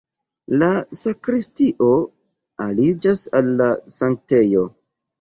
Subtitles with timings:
[0.63, 0.69] La
[0.99, 1.91] sakristio
[2.67, 4.69] aliĝas al la sanktejo.